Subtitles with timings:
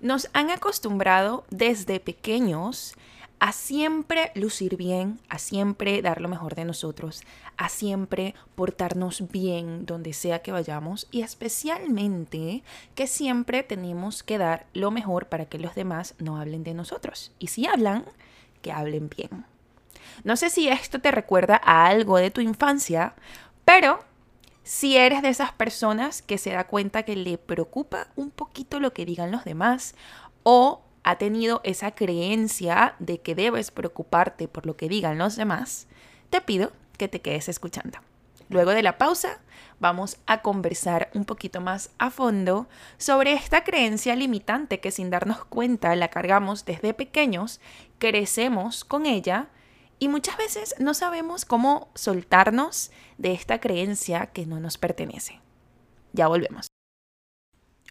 [0.00, 2.94] Nos han acostumbrado desde pequeños
[3.38, 7.22] a siempre lucir bien, a siempre dar lo mejor de nosotros,
[7.58, 12.62] a siempre portarnos bien donde sea que vayamos y especialmente
[12.94, 17.32] que siempre tenemos que dar lo mejor para que los demás no hablen de nosotros.
[17.38, 18.04] Y si hablan,
[18.62, 19.44] que hablen bien.
[20.24, 23.14] No sé si esto te recuerda a algo de tu infancia,
[23.66, 24.00] pero
[24.62, 28.92] si eres de esas personas que se da cuenta que le preocupa un poquito lo
[28.92, 29.94] que digan los demás
[30.42, 35.86] o ha tenido esa creencia de que debes preocuparte por lo que digan los demás,
[36.28, 37.98] te pido que te quedes escuchando.
[38.50, 39.38] Luego de la pausa,
[39.78, 42.68] vamos a conversar un poquito más a fondo
[42.98, 47.60] sobre esta creencia limitante que sin darnos cuenta la cargamos desde pequeños,
[47.98, 49.48] crecemos con ella
[50.00, 55.40] y muchas veces no sabemos cómo soltarnos de esta creencia que no nos pertenece.
[56.12, 56.66] Ya volvemos.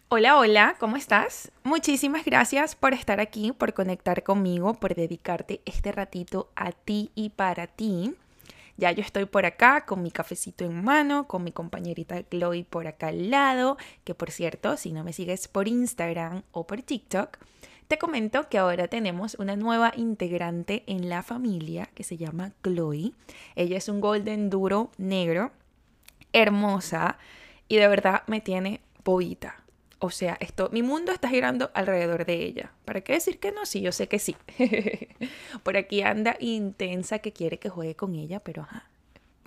[0.10, 1.52] Hola, hola, ¿cómo estás?
[1.64, 7.30] Muchísimas gracias por estar aquí, por conectar conmigo, por dedicarte este ratito a ti y
[7.30, 8.16] para ti.
[8.76, 12.88] Ya yo estoy por acá con mi cafecito en mano, con mi compañerita Chloe por
[12.88, 17.38] acá al lado, que por cierto, si no me sigues por Instagram o por TikTok,
[17.90, 23.14] te comento que ahora tenemos una nueva integrante en la familia que se llama Chloe.
[23.56, 25.52] Ella es un golden duro negro,
[26.32, 27.18] hermosa
[27.68, 29.64] y de verdad me tiene bobita.
[29.98, 32.74] O sea, esto, mi mundo está girando alrededor de ella.
[32.86, 33.66] ¿Para qué decir que no?
[33.66, 34.36] Sí, yo sé que sí.
[35.64, 38.68] Por aquí anda intensa que quiere que juegue con ella, pero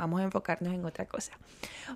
[0.03, 1.33] vamos a enfocarnos en otra cosa.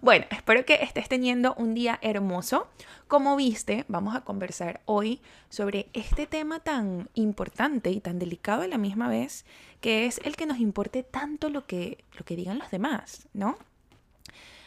[0.00, 2.68] Bueno, espero que estés teniendo un día hermoso.
[3.08, 8.68] Como viste, vamos a conversar hoy sobre este tema tan importante y tan delicado a
[8.68, 9.44] la misma vez,
[9.80, 13.58] que es el que nos importe tanto lo que, lo que digan los demás, ¿no?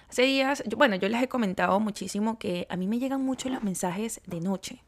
[0.09, 3.63] Hace días, bueno, yo les he comentado muchísimo que a mí me llegan mucho los
[3.63, 4.83] mensajes de noche.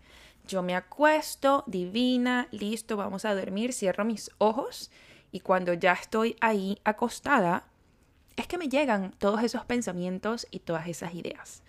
[0.46, 4.92] Yo me acuesto, divina, listo, vamos a dormir, cierro mis ojos
[5.32, 7.71] y cuando ya estoy ahí acostada,
[8.36, 11.64] es que me llegan todos esos pensamientos y todas esas ideas.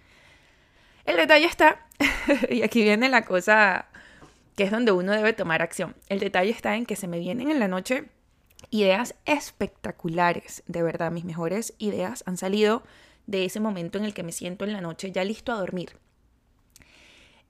[1.04, 1.86] El detalle está,
[2.50, 3.86] y aquí viene la cosa
[4.56, 5.96] que es donde uno debe tomar acción.
[6.08, 8.08] El detalle está en que se me vienen en la noche
[8.70, 12.82] ideas espectaculares, de verdad, mis mejores ideas han salido
[13.26, 15.96] de ese momento en el que me siento en la noche ya listo a dormir.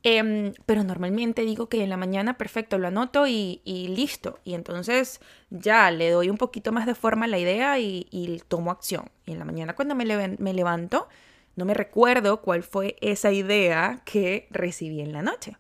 [0.05, 4.41] Em, pero normalmente digo que en la mañana, perfecto, lo anoto y, listo.
[4.45, 5.21] Y entonces
[5.51, 9.11] ya le doy un poquito más de forma a la idea y, tomo acción.
[9.27, 10.05] Y en la mañana cuando me,
[10.39, 11.09] me levanto,
[11.57, 15.57] no me recuerdo cuál fue esa idea que recibí en la noche.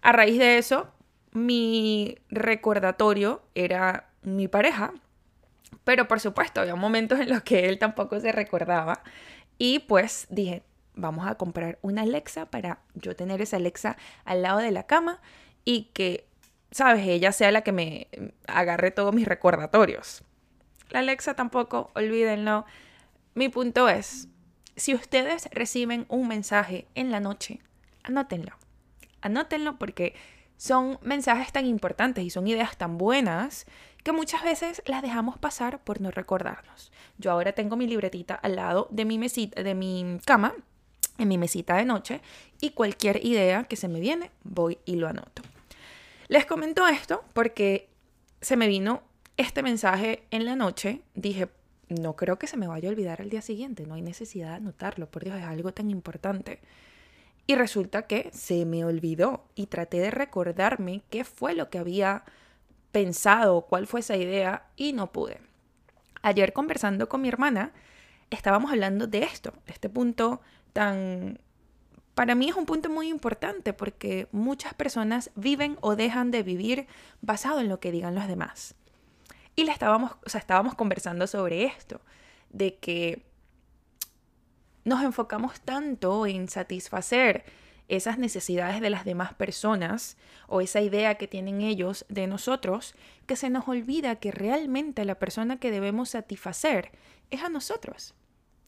[0.00, 0.88] A raíz de eso,
[1.32, 4.92] mi recordatorio era mi pareja
[5.84, 9.02] pero por supuesto, había momentos en los que él tampoco se recordaba.
[9.58, 10.62] Y pues dije,
[10.94, 15.20] vamos a comprar una Alexa para yo tener esa Alexa al lado de la cama
[15.64, 16.26] y que,
[16.70, 18.08] sabes, ella sea la que me
[18.46, 20.22] agarre todos mis recordatorios.
[20.90, 22.66] La Alexa tampoco, olvídenlo.
[23.34, 24.28] Mi punto es,
[24.76, 27.60] si ustedes reciben un mensaje en la noche,
[28.02, 28.52] anótenlo.
[29.20, 30.14] Anótenlo porque
[30.56, 33.66] son mensajes tan importantes y son ideas tan buenas
[34.02, 36.92] que muchas veces las dejamos pasar por no recordarnos.
[37.18, 40.54] Yo ahora tengo mi libretita al lado de mi mesita, de mi cama,
[41.18, 42.20] en mi mesita de noche,
[42.60, 45.42] y cualquier idea que se me viene, voy y lo anoto.
[46.28, 47.88] Les comento esto porque
[48.40, 49.02] se me vino
[49.36, 51.02] este mensaje en la noche.
[51.14, 51.48] Dije,
[51.88, 54.56] no creo que se me vaya a olvidar al día siguiente, no hay necesidad de
[54.56, 56.60] anotarlo, por Dios, es algo tan importante.
[57.46, 62.24] Y resulta que se me olvidó y traté de recordarme qué fue lo que había
[62.92, 65.40] pensado cuál fue esa idea y no pude.
[66.20, 67.72] Ayer conversando con mi hermana,
[68.30, 70.40] estábamos hablando de esto, de este punto
[70.72, 71.38] tan...
[72.14, 76.86] Para mí es un punto muy importante porque muchas personas viven o dejan de vivir
[77.22, 78.74] basado en lo que digan los demás.
[79.56, 82.00] Y le estábamos, o sea, estábamos conversando sobre esto,
[82.50, 83.24] de que
[84.84, 87.44] nos enfocamos tanto en satisfacer
[87.88, 90.16] esas necesidades de las demás personas
[90.46, 92.94] o esa idea que tienen ellos de nosotros,
[93.26, 96.90] que se nos olvida que realmente la persona que debemos satisfacer
[97.30, 98.14] es a nosotros.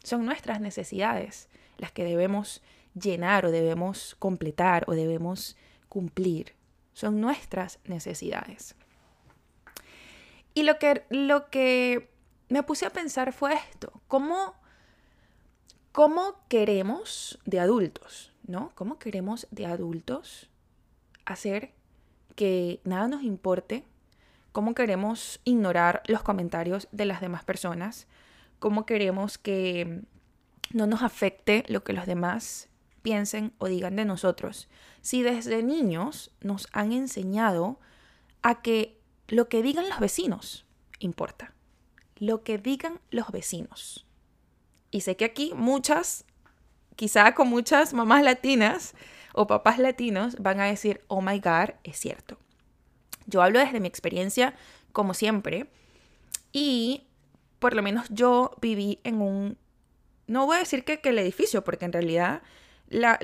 [0.03, 1.49] Son nuestras necesidades
[1.79, 2.63] las que debemos
[2.95, 5.57] llenar o debemos completar o debemos
[5.89, 6.55] cumplir.
[6.93, 8.77] Son nuestras necesidades.
[10.55, 12.11] Y lo que, lo que
[12.49, 14.55] me puse a pensar fue esto, ¿cómo,
[15.91, 18.31] cómo queremos de adultos?
[18.47, 18.73] ¿no?
[18.75, 20.49] ¿Cómo queremos de adultos
[21.25, 21.73] hacer
[22.37, 23.85] que nada nos importe?
[24.53, 28.07] ¿Cómo queremos ignorar los comentarios de las demás personas?
[28.59, 30.03] ¿Cómo queremos que
[30.73, 32.69] no nos afecte lo que los demás
[33.03, 34.69] piensen o digan de nosotros
[35.03, 37.79] si desde niños nos han enseñado
[38.43, 40.65] a que lo que digan los vecinos
[41.05, 41.53] importa?
[42.17, 44.07] Lo que digan los vecinos.
[44.91, 46.25] Y sé que aquí muchas,
[46.97, 48.95] quizá con muchas mamás latinas
[49.33, 52.39] o papás latinos van a decir, oh my god, es cierto.
[53.27, 54.55] Yo hablo desde mi experiencia,
[54.93, 55.69] como siempre,
[56.53, 57.05] y
[57.59, 59.59] por lo menos yo viví en un,
[60.27, 62.43] no voy a decir que, el edificio, porque en realidad
[62.89, 63.19] la,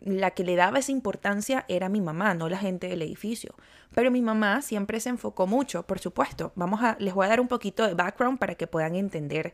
[0.00, 3.54] la que le daba esa importancia era mi mamá, no la gente del edificio.
[3.94, 6.52] Pero mi mamá siempre se enfocó mucho, por supuesto.
[6.54, 9.52] Vamos a, les voy a dar un poquito de background para que puedan entender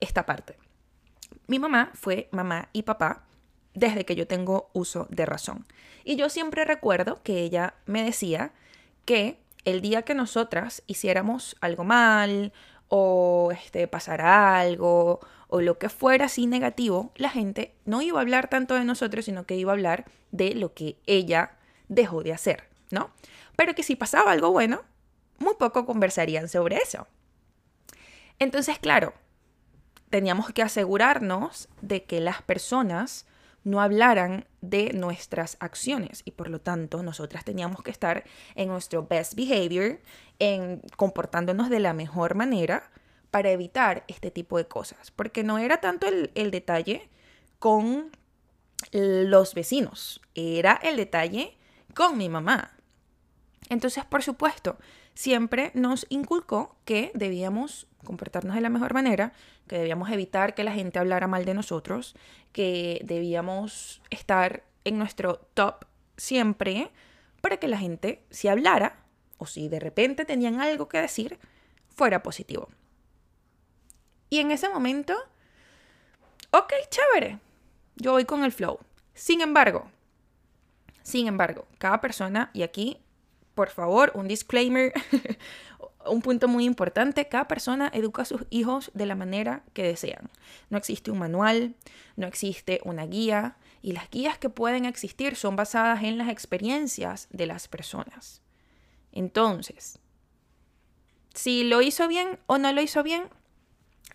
[0.00, 0.56] esta parte.
[1.46, 3.24] Mi mamá fue mamá y papá
[3.74, 5.66] desde que yo tengo uso de razón.
[6.04, 8.52] Y yo siempre recuerdo que ella me decía
[9.04, 12.52] que el día que nosotras hiciéramos algo mal
[12.88, 18.22] o este, pasara algo o lo que fuera así negativo, la gente no iba a
[18.22, 21.52] hablar tanto de nosotros, sino que iba a hablar de lo que ella
[21.88, 23.10] dejó de hacer, ¿no?
[23.54, 24.82] Pero que si pasaba algo bueno,
[25.38, 27.06] muy poco conversarían sobre eso.
[28.38, 29.14] Entonces, claro,
[30.10, 33.26] teníamos que asegurarnos de que las personas
[33.66, 38.22] no hablaran de nuestras acciones y por lo tanto nosotras teníamos que estar
[38.54, 40.00] en nuestro best behavior,
[40.38, 42.92] en comportándonos de la mejor manera
[43.32, 47.10] para evitar este tipo de cosas, porque no era tanto el, el detalle
[47.58, 48.12] con
[48.92, 51.56] los vecinos, era el detalle
[51.92, 52.76] con mi mamá.
[53.68, 54.78] Entonces, por supuesto,
[55.16, 59.32] siempre nos inculcó que debíamos comportarnos de la mejor manera,
[59.66, 62.14] que debíamos evitar que la gente hablara mal de nosotros,
[62.52, 65.86] que debíamos estar en nuestro top
[66.16, 66.92] siempre
[67.40, 69.00] para que la gente, si hablara
[69.38, 71.38] o si de repente tenían algo que decir,
[71.88, 72.68] fuera positivo.
[74.28, 75.14] Y en ese momento,
[76.50, 77.38] ok, chévere,
[77.96, 78.78] yo voy con el flow.
[79.14, 79.90] Sin embargo,
[81.02, 83.00] sin embargo, cada persona, y aquí,
[83.56, 84.92] por favor, un disclaimer,
[86.06, 90.30] un punto muy importante, cada persona educa a sus hijos de la manera que desean.
[90.68, 91.74] No existe un manual,
[92.16, 97.28] no existe una guía, y las guías que pueden existir son basadas en las experiencias
[97.30, 98.42] de las personas.
[99.10, 100.00] Entonces,
[101.34, 103.24] si lo hizo bien o no lo hizo bien,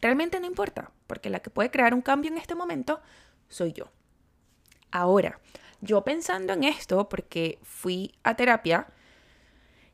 [0.01, 3.01] realmente no importa, porque la que puede crear un cambio en este momento
[3.49, 3.91] soy yo.
[4.91, 5.39] Ahora,
[5.79, 8.87] yo pensando en esto, porque fui a terapia,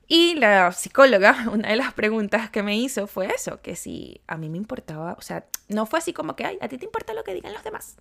[0.07, 4.37] y la psicóloga, una de las preguntas que me hizo fue eso, que si a
[4.37, 7.13] mí me importaba, o sea, no fue así como que, ay, a ti te importa
[7.13, 7.97] lo que digan los demás,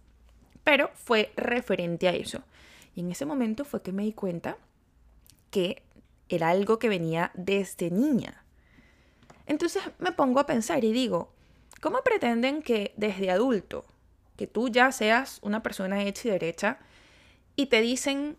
[0.63, 2.43] pero fue referente a eso.
[2.95, 4.57] Y en ese momento fue que me di cuenta
[5.51, 5.83] que
[6.29, 8.43] era algo que venía desde niña.
[9.47, 11.33] Entonces me pongo a pensar y digo,
[11.81, 13.85] ¿cómo pretenden que desde adulto,
[14.37, 16.79] que tú ya seas una persona hecha y derecha,
[17.55, 18.37] y te dicen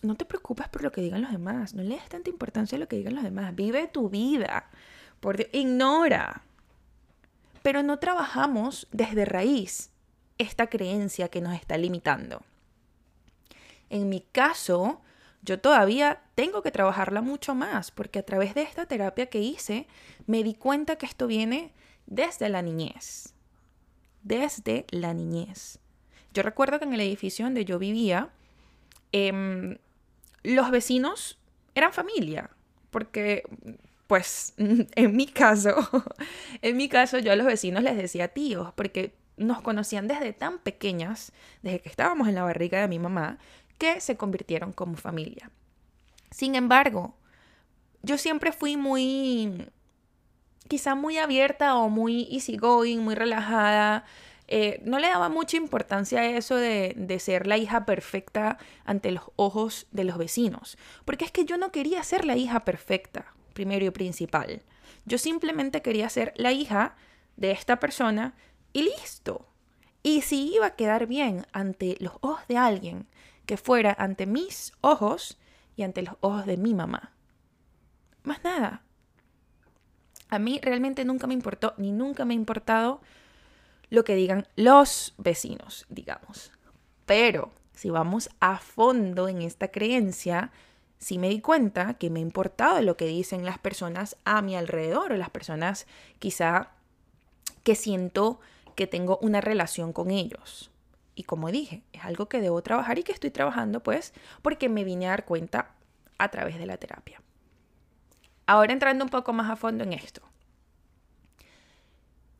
[0.00, 2.78] no te preocupes por lo que digan los demás, no le des tanta importancia a
[2.80, 4.70] lo que digan los demás, vive tu vida,
[5.20, 6.42] por ignora.
[7.62, 9.90] Pero no trabajamos desde raíz
[10.38, 12.42] esta creencia que nos está limitando.
[13.90, 15.00] En mi caso,
[15.42, 19.86] yo todavía tengo que trabajarla mucho más, porque a través de esta terapia que hice,
[20.26, 21.72] me di cuenta que esto viene
[22.06, 23.34] desde la niñez.
[24.22, 25.78] Desde la niñez.
[26.32, 28.30] Yo recuerdo que en el edificio donde yo vivía,
[29.12, 29.78] eh,
[30.42, 31.38] los vecinos
[31.74, 32.50] eran familia,
[32.90, 33.44] porque
[34.06, 35.74] pues en mi caso,
[36.62, 40.58] en mi caso yo a los vecinos les decía tíos, porque nos conocían desde tan
[40.58, 43.38] pequeñas, desde que estábamos en la barriga de mi mamá,
[43.78, 45.50] que se convirtieron como familia.
[46.30, 47.14] Sin embargo,
[48.02, 49.66] yo siempre fui muy,
[50.68, 54.04] quizá muy abierta o muy easygoing, muy relajada,
[54.48, 59.10] eh, no le daba mucha importancia a eso de, de, ser la hija perfecta ante
[59.10, 63.34] los ojos de los vecinos, porque es que yo no quería ser la hija perfecta,
[63.54, 64.62] primero y principal.
[65.04, 66.96] Yo simplemente quería ser la hija
[67.36, 68.34] de esta persona
[68.72, 69.48] y listo.
[70.02, 73.06] Y si iba a quedar bien ante los ojos de alguien,
[73.46, 75.38] que fuera ante mis ojos
[75.76, 77.12] y ante los ojos de mi mamá.
[78.22, 78.82] Más nada.
[80.28, 83.00] A mí realmente nunca me importó, ni nunca me ha importado
[83.92, 86.50] lo que digan los vecinos, digamos.
[87.04, 90.50] Pero si vamos a fondo en esta creencia,
[90.98, 94.56] sí me di cuenta que me ha importado lo que dicen las personas a mi
[94.56, 95.86] alrededor o las personas
[96.20, 96.70] quizá
[97.64, 98.40] que siento
[98.76, 100.70] que tengo una relación con ellos.
[101.14, 104.84] Y como dije, es algo que debo trabajar y que estoy trabajando pues porque me
[104.84, 105.74] vine a dar cuenta
[106.16, 107.20] a través de la terapia.
[108.46, 110.22] Ahora entrando un poco más a fondo en esto.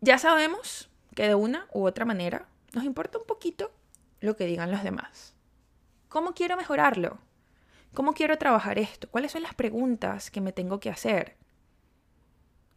[0.00, 3.70] Ya sabemos que de una u otra manera nos importa un poquito
[4.20, 5.34] lo que digan los demás.
[6.08, 7.18] ¿Cómo quiero mejorarlo?
[7.94, 9.08] ¿Cómo quiero trabajar esto?
[9.10, 11.36] ¿Cuáles son las preguntas que me tengo que hacer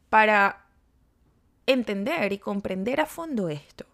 [0.10, 0.66] para
[1.66, 3.86] entender y comprender a fondo esto?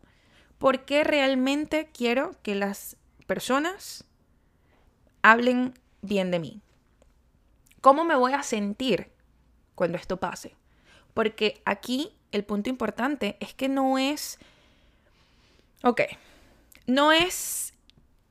[0.58, 4.06] ¿Por qué realmente quiero que las personas
[5.22, 6.62] hablen bien de mí?
[7.82, 9.12] ¿Cómo me voy a sentir
[9.76, 10.56] cuando esto pase?
[11.14, 14.40] Porque aquí el punto importante es que no es,
[15.84, 16.02] ok,
[16.88, 17.74] no es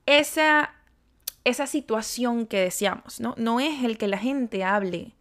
[0.07, 0.75] esa,
[1.45, 3.35] esa situación que deseamos, ¿no?
[3.37, 5.13] No es el que la gente hable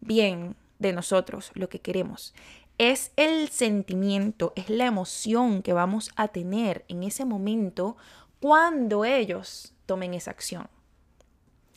[0.00, 2.34] bien de nosotros, lo que queremos.
[2.78, 7.96] Es el sentimiento, es la emoción que vamos a tener en ese momento
[8.40, 10.68] cuando ellos tomen esa acción.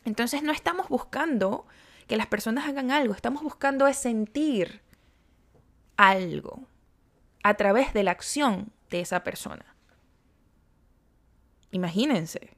[0.05, 1.65] Entonces no estamos buscando
[2.07, 4.81] que las personas hagan algo, estamos buscando es sentir
[6.01, 6.67] algo
[7.43, 9.75] a través de la acción de esa persona.
[11.71, 12.57] Imagínense.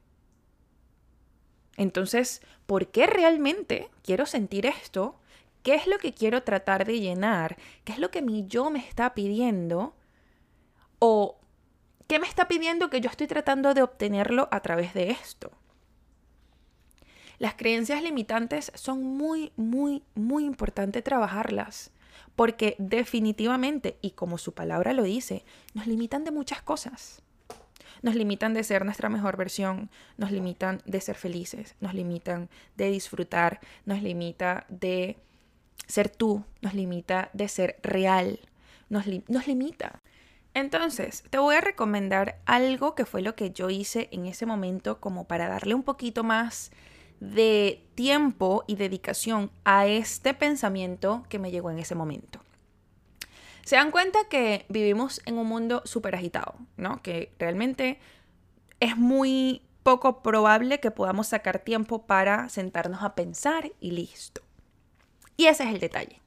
[1.76, 5.20] Entonces, ¿por qué realmente quiero sentir esto?
[5.62, 7.56] ¿Qué es lo que quiero tratar de llenar?
[7.84, 9.94] ¿Qué es lo que mi yo me está pidiendo?
[10.98, 11.38] ¿O
[12.06, 15.50] qué me está pidiendo que yo estoy tratando de obtenerlo a través de esto?
[17.38, 21.90] Las creencias limitantes son muy, muy, muy importante trabajarlas,
[22.36, 25.44] porque definitivamente, y como su palabra lo dice,
[25.74, 27.22] nos limitan de muchas cosas.
[28.02, 32.90] Nos limitan de ser nuestra mejor versión, nos limitan de ser felices, nos limitan de
[32.90, 35.16] disfrutar, nos limita de
[35.86, 38.40] ser tú, nos limita de ser real,
[38.88, 40.00] nos, nos limita.
[40.54, 45.00] Entonces, te voy a recomendar algo que fue lo que yo hice en ese momento
[45.00, 46.70] como para darle un poquito más
[47.32, 52.40] de tiempo y dedicación a este pensamiento que me llegó en ese momento.
[53.64, 57.00] Se dan cuenta que vivimos en un mundo súper agitado, ¿no?
[57.02, 57.98] Que realmente
[58.80, 64.42] es muy poco probable que podamos sacar tiempo para sentarnos a pensar y listo.
[65.36, 66.20] Y ese es el detalle.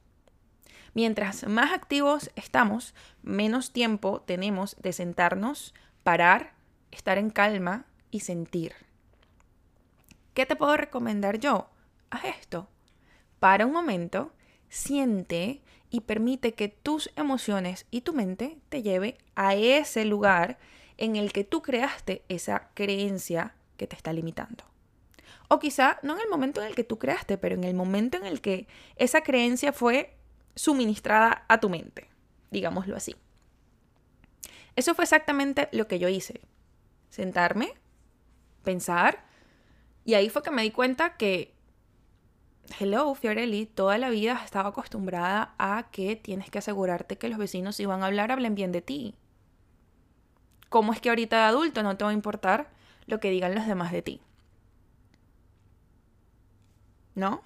[0.94, 6.54] Mientras más activos estamos, menos tiempo tenemos de sentarnos, parar,
[6.90, 8.74] estar en calma y sentir.
[10.38, 11.68] ¿Qué te puedo recomendar yo?
[12.10, 12.68] Haz esto.
[13.40, 14.32] Para un momento,
[14.68, 20.60] siente y permite que tus emociones y tu mente te lleve a ese lugar
[20.96, 24.62] en el que tú creaste esa creencia que te está limitando.
[25.48, 28.16] O quizá no en el momento en el que tú creaste, pero en el momento
[28.16, 30.14] en el que esa creencia fue
[30.54, 32.06] suministrada a tu mente,
[32.52, 33.16] digámoslo así.
[34.76, 36.42] Eso fue exactamente lo que yo hice.
[37.10, 37.74] Sentarme,
[38.62, 39.26] pensar,
[40.08, 41.54] y ahí fue que me di cuenta que,
[42.80, 47.76] hello, Fiorelli, toda la vida estaba acostumbrada a que tienes que asegurarte que los vecinos
[47.76, 49.16] si van a hablar, hablen bien de ti.
[50.70, 52.70] ¿Cómo es que ahorita de adulto no te va a importar
[53.04, 54.22] lo que digan los demás de ti?
[57.14, 57.42] ¿No?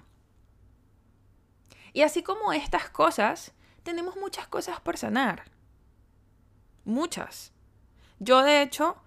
[1.91, 3.51] Y así como estas cosas,
[3.83, 5.43] tenemos muchas cosas por sanar.
[6.85, 7.51] Muchas.
[8.19, 9.03] Yo de hecho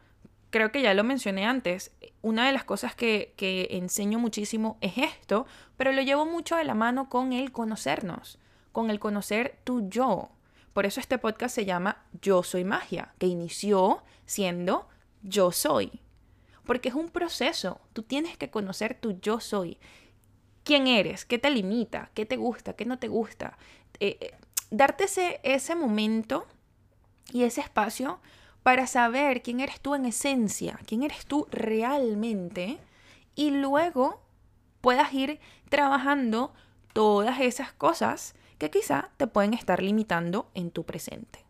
[0.51, 1.91] creo que ya lo mencioné antes,
[2.27, 6.65] una de las cosas que, que, enseño muchísimo es esto, pero lo llevo mucho de
[6.65, 8.41] la mano con el conocernos,
[8.73, 10.31] con el conocer tu yo.
[10.73, 14.89] Por eso este podcast se llama Yo Soy Magia, que inició siendo
[15.23, 16.01] Yo Soy.
[16.65, 19.79] Porque es un proceso, tú tienes que conocer tu yo soy.
[20.65, 21.25] ¿Quién eres?
[21.25, 22.11] ¿Qué te limita?
[22.13, 22.73] ¿Qué te gusta?
[22.73, 23.57] ¿Qué no te gusta?
[24.01, 24.35] Eh, eh,
[24.73, 26.45] darte ese, ese momento
[27.33, 28.19] y ese espacio
[28.67, 32.81] para saber quién eres tú en esencia, quién eres tú realmente,
[33.37, 34.21] y luego
[34.81, 36.53] puedas ir trabajando
[36.93, 41.45] todas esas cosas que quizá te pueden estar limitando en tu presente.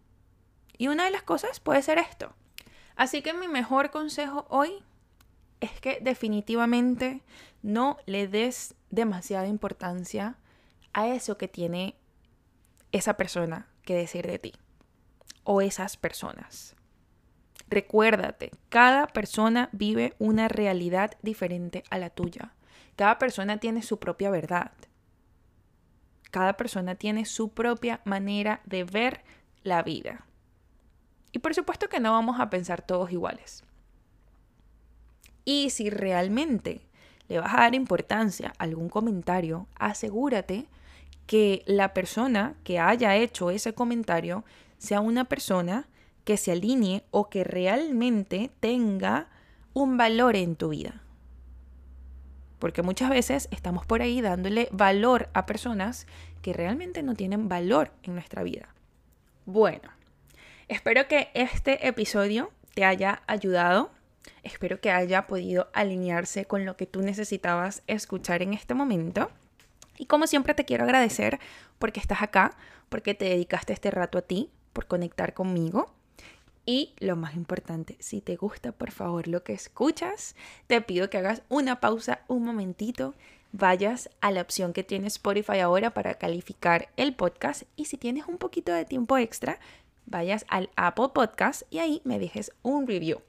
[0.77, 2.35] Y una de las cosas puede ser esto.
[2.97, 4.85] Así que mi mejor consejo hoy
[5.61, 7.23] es que definitivamente
[7.63, 10.37] no le des demasiada importancia
[10.93, 11.97] a eso que tiene
[12.93, 14.53] esa persona que decir de ti
[15.45, 16.76] o esas personas.
[17.69, 22.53] Recuérdate, cada persona vive una realidad diferente a la tuya.
[22.95, 24.73] Cada persona tiene su propia verdad.
[26.31, 29.25] Cada persona tiene su propia manera de ver
[29.63, 30.27] la vida.
[31.33, 33.65] Y por supuesto que no vamos a pensar todos iguales.
[35.45, 36.87] Y si realmente
[37.29, 40.67] le vas a dar importancia a algún comentario, asegúrate
[41.27, 44.45] que la persona que haya hecho ese comentario
[44.79, 45.89] sea una persona
[46.27, 49.29] que se alinee o que realmente tenga
[49.73, 51.01] un valor en tu vida.
[52.59, 56.07] Porque muchas veces estamos por ahí dándole valor a personas
[56.43, 58.69] que realmente no tienen valor en nuestra vida.
[59.47, 59.89] Bueno,
[60.69, 63.91] espero que este episodio te haya ayudado
[64.43, 69.31] Espero que haya podido alinearse con lo que tú necesitabas escuchar en este momento.
[69.99, 71.41] Y como siempre te quiero agradecer
[71.79, 72.57] porque estás acá,
[72.89, 75.96] porque te dedicaste este rato a ti, por conectar conmigo.
[76.69, 80.35] Y lo más importante, si te gusta por favor lo que escuchas,
[80.67, 83.15] te pido que hagas una pausa un momentito,
[83.53, 88.27] vayas a la opción que tiene Spotify ahora para calificar el podcast y si tienes
[88.27, 89.61] un poquito de tiempo extra,
[90.07, 93.23] vayas al Apple Podcast y ahí me dejes un review.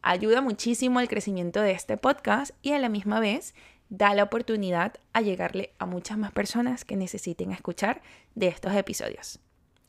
[0.00, 3.54] Ayuda muchísimo al crecimiento de este podcast y a la misma vez
[3.90, 8.00] da la oportunidad a llegarle a muchas más personas que necesiten escuchar
[8.34, 9.40] de estos episodios.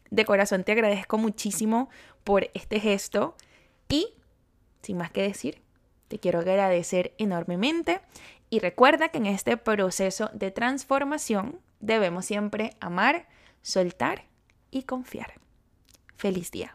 [0.10, 1.90] De corazón te agradezco muchísimo
[2.24, 3.36] por este gesto
[3.90, 4.14] y,
[4.82, 5.62] sin más que decir,
[6.08, 8.02] te quiero agradecer enormemente
[8.50, 13.28] y recuerda que en este proceso de transformación debemos siempre amar,
[13.62, 14.26] soltar
[14.72, 15.34] y confiar.
[16.16, 16.74] Feliz día.